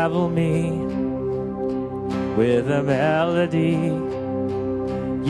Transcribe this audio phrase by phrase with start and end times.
[0.00, 0.70] unravel me
[2.34, 3.76] with a melody.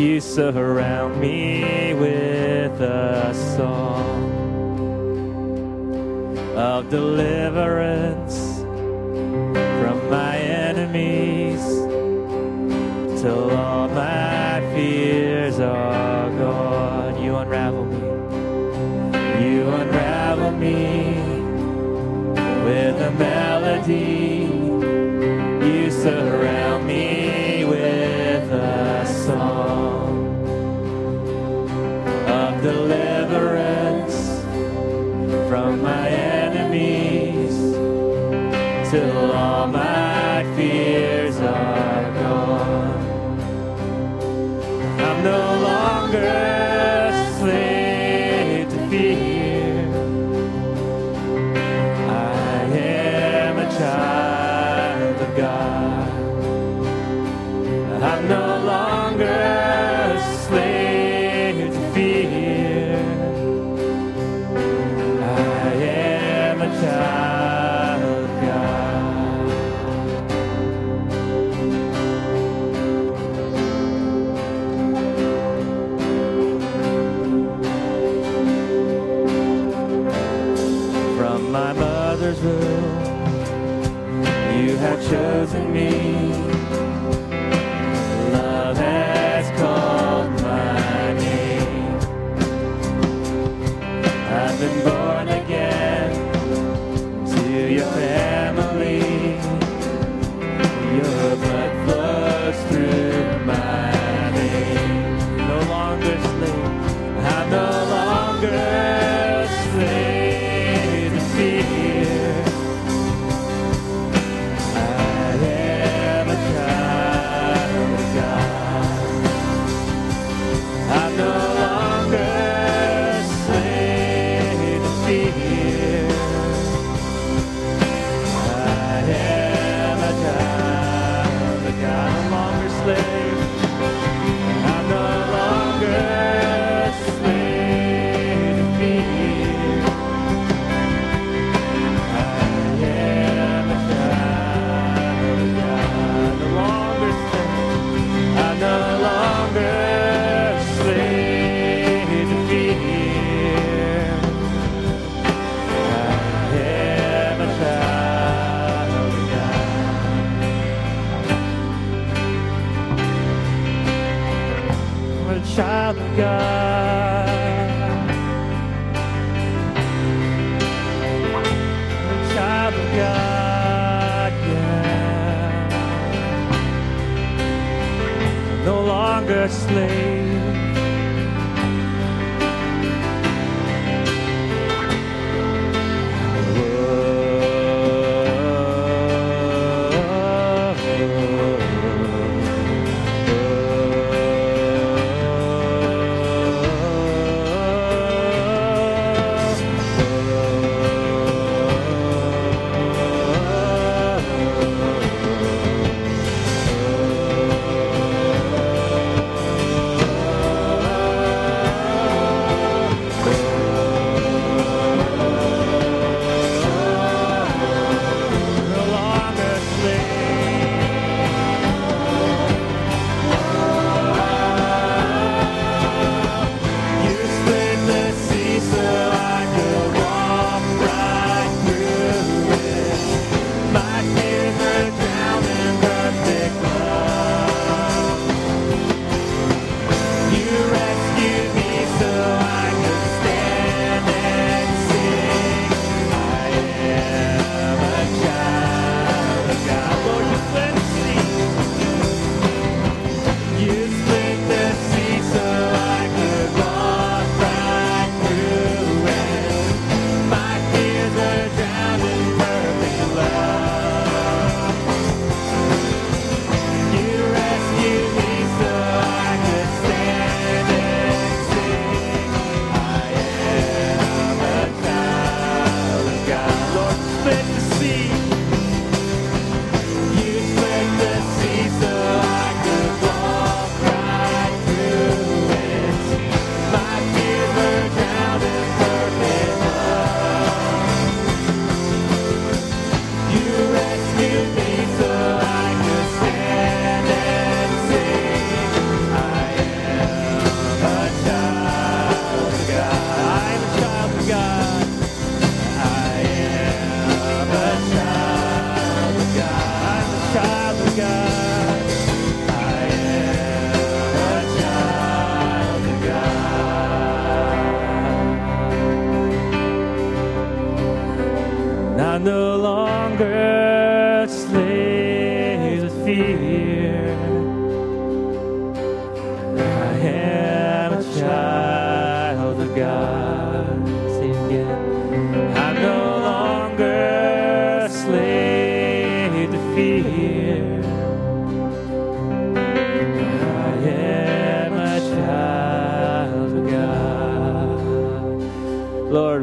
[0.00, 4.30] You surround me with a song
[6.56, 8.61] of deliverance
[9.80, 11.62] from my enemies
[13.21, 17.21] till all my fears are gone.
[17.21, 17.98] You unravel me.
[19.45, 21.41] You unravel me
[22.65, 24.20] with a melody.
[38.91, 40.90] till all my fears.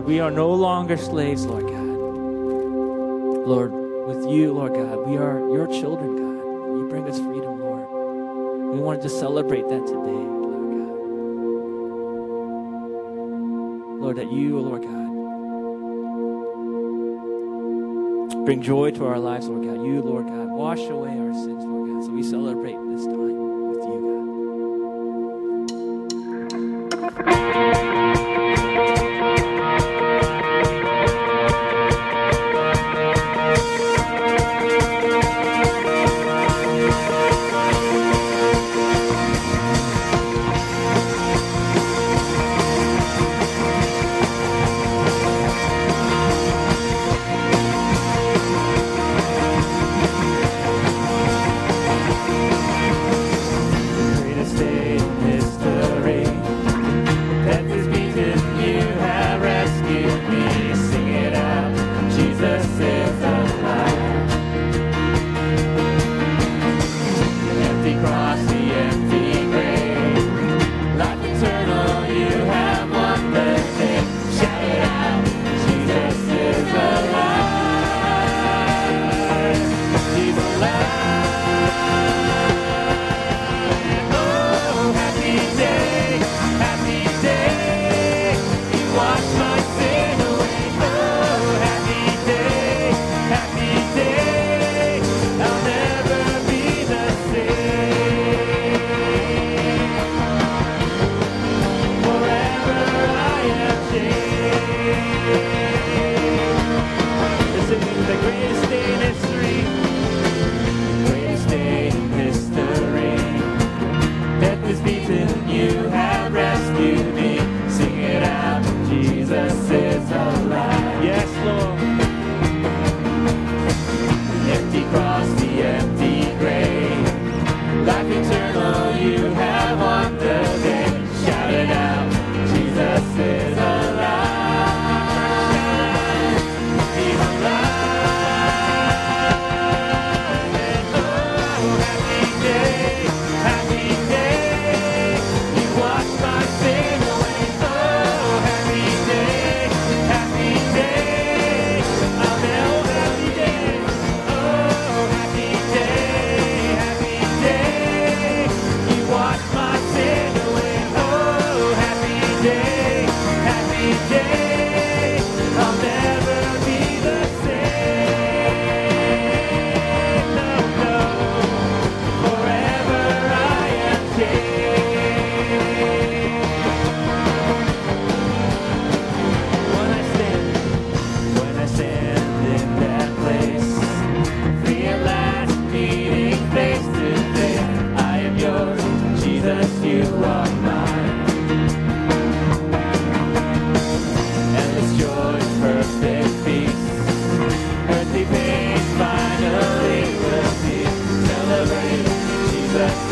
[0.08, 1.76] we are no longer slaves, Lord God.
[3.46, 3.74] Lord,
[4.08, 6.38] with you, Lord God, we are your children, God.
[6.78, 8.74] You bring us freedom, Lord.
[8.74, 10.96] We wanted to celebrate that today, Lord God.
[14.02, 15.08] Lord, that you, Lord God,
[18.46, 19.86] bring joy to our lives, Lord God.
[19.86, 22.06] You, Lord God, wash away our sins, Lord God.
[22.06, 23.17] So we celebrate this time.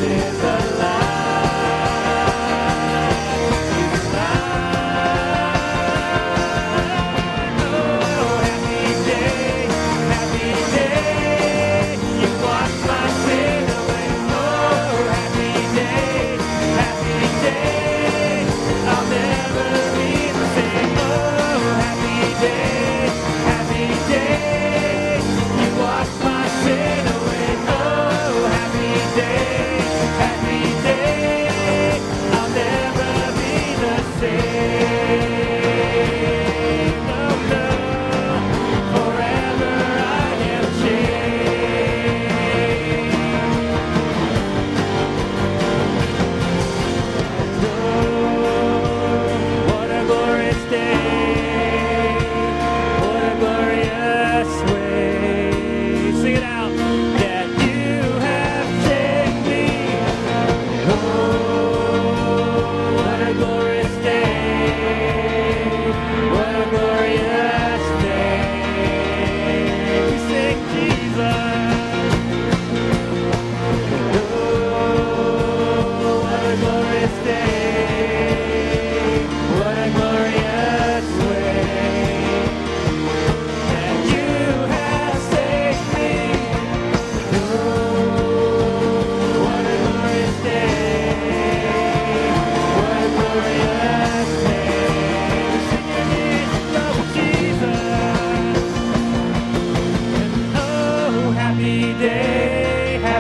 [0.06, 0.35] Yeah.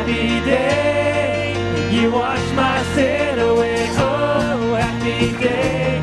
[0.05, 1.55] happy day.
[1.91, 3.87] You wash my sin away.
[3.97, 5.94] Oh, happy day.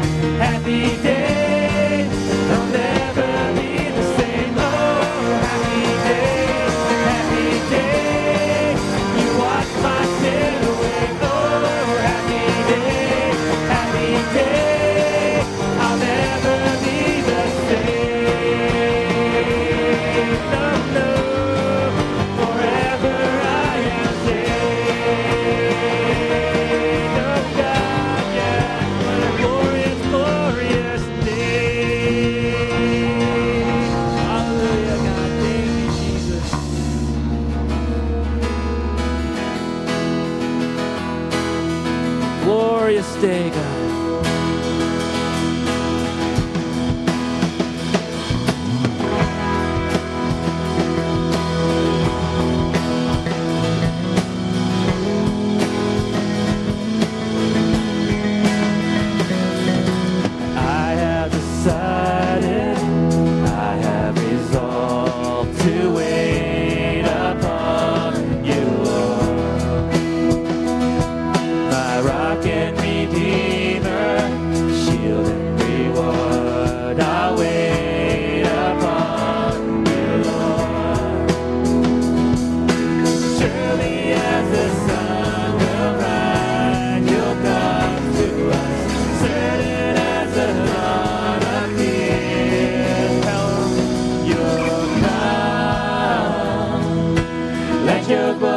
[98.12, 98.51] your glory.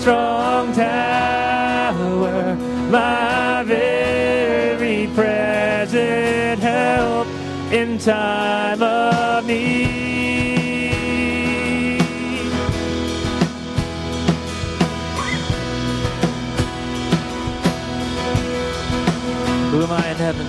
[0.00, 2.56] strong tower,
[2.90, 7.26] my very present help
[7.70, 10.00] in time of need.
[19.70, 20.46] Who am I in heaven?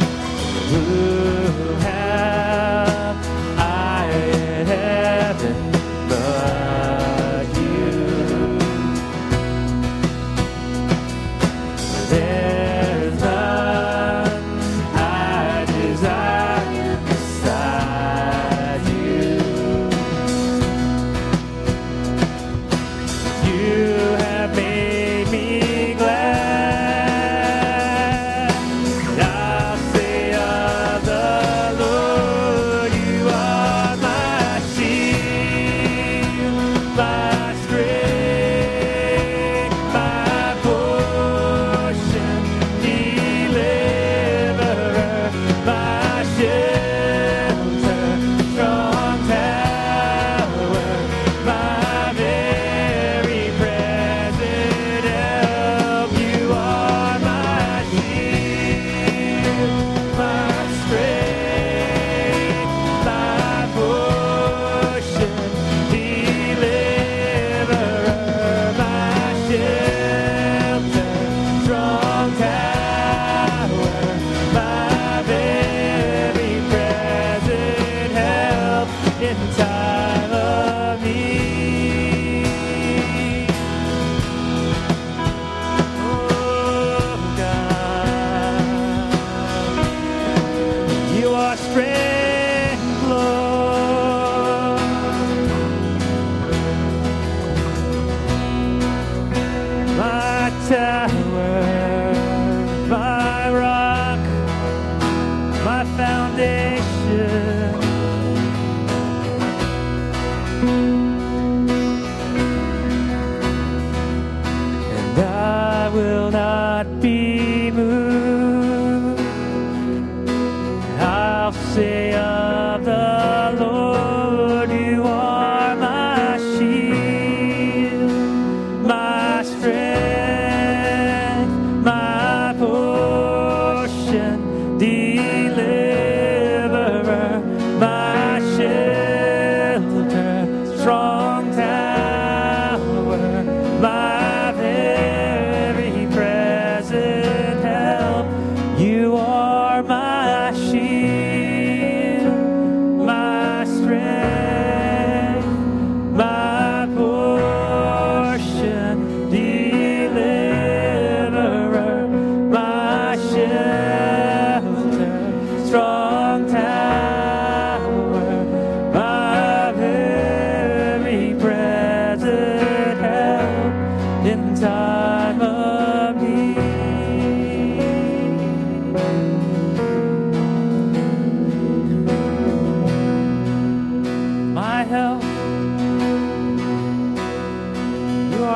[134.81, 135.10] deep.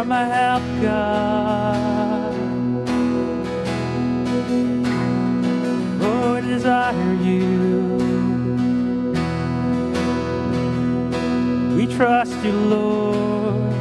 [0.06, 2.34] my help, God.
[6.02, 7.98] Oh, I desire you.
[11.76, 13.74] We trust you, Lord.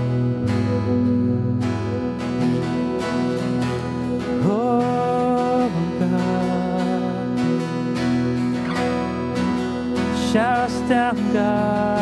[4.46, 7.38] Oh, God.
[10.32, 11.93] Shower us down, God.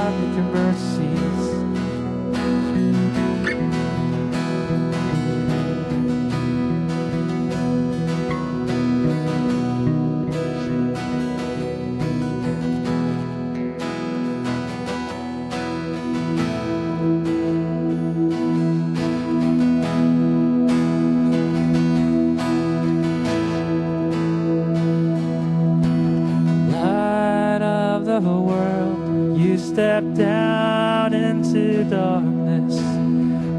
[29.73, 32.79] stepped out into darkness.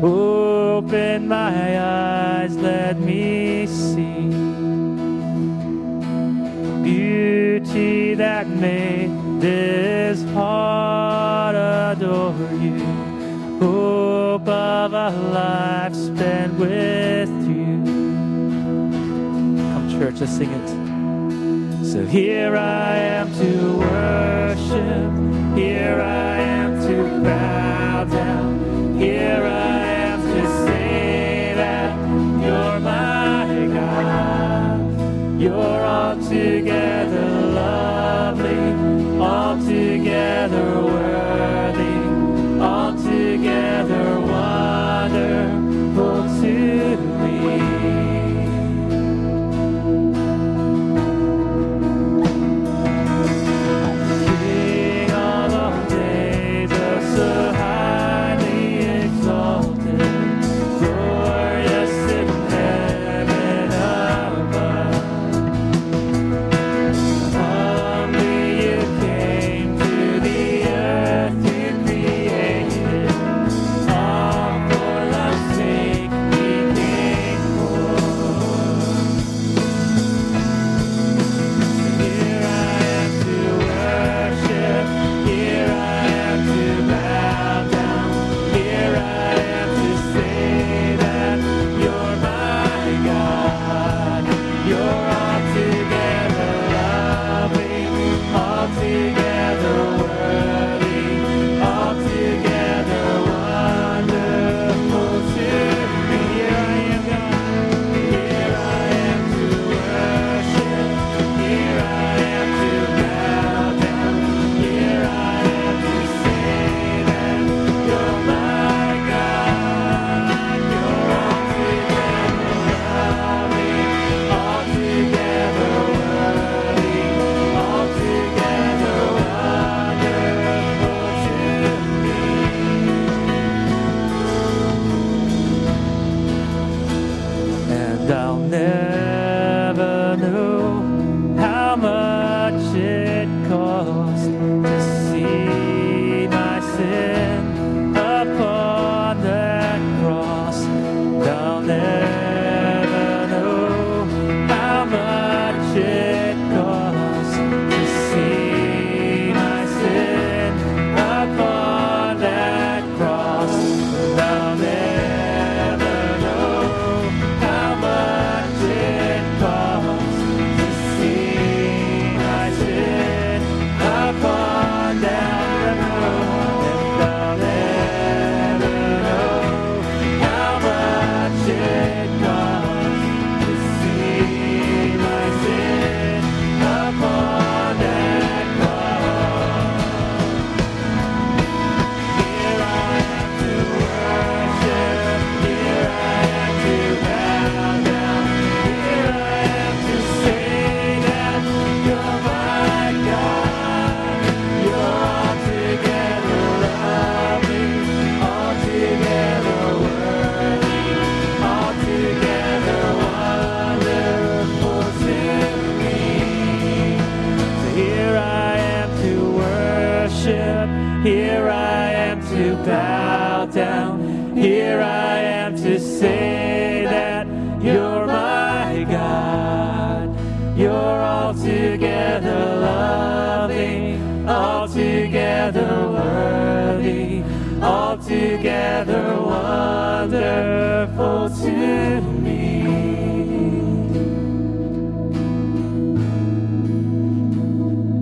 [0.03, 4.29] Open my eyes, let me see
[6.83, 12.77] beauty that made this heart adore you.
[13.59, 17.81] Hope of a life spent with you.
[19.71, 21.85] Come, church, let's sing it.
[21.85, 25.22] So here I am to worship.
[25.83, 28.97] Here I am to bow down.
[28.97, 31.91] Here I am to say that
[32.41, 35.41] you're my God.
[35.41, 38.61] You're altogether lovely,
[39.21, 41.02] altogether worthy.